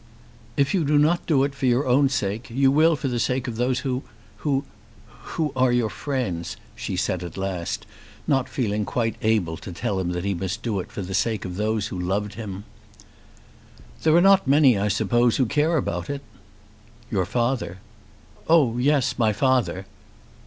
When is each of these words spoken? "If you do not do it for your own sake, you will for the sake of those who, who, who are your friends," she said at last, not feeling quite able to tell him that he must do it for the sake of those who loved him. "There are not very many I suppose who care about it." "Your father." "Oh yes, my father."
"If 0.57 0.73
you 0.73 0.83
do 0.83 0.97
not 0.97 1.27
do 1.27 1.43
it 1.43 1.53
for 1.53 1.67
your 1.67 1.85
own 1.85 2.09
sake, 2.09 2.49
you 2.49 2.71
will 2.71 2.95
for 2.95 3.07
the 3.07 3.19
sake 3.19 3.47
of 3.47 3.55
those 3.57 3.81
who, 3.81 4.01
who, 4.37 4.63
who 5.37 5.53
are 5.55 5.71
your 5.71 5.91
friends," 5.91 6.57
she 6.75 6.95
said 6.95 7.23
at 7.23 7.37
last, 7.37 7.85
not 8.25 8.49
feeling 8.49 8.83
quite 8.83 9.15
able 9.21 9.57
to 9.57 9.71
tell 9.71 9.99
him 9.99 10.09
that 10.13 10.25
he 10.25 10.33
must 10.33 10.63
do 10.63 10.79
it 10.79 10.91
for 10.91 11.03
the 11.03 11.13
sake 11.13 11.45
of 11.45 11.55
those 11.55 11.89
who 11.89 11.99
loved 11.99 12.33
him. 12.33 12.63
"There 14.01 14.15
are 14.15 14.21
not 14.21 14.45
very 14.45 14.49
many 14.49 14.77
I 14.79 14.87
suppose 14.87 15.37
who 15.37 15.45
care 15.45 15.77
about 15.77 16.09
it." 16.09 16.23
"Your 17.11 17.27
father." 17.27 17.77
"Oh 18.49 18.79
yes, 18.79 19.19
my 19.19 19.31
father." 19.33 19.85